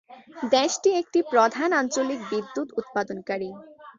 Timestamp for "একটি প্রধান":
1.01-1.69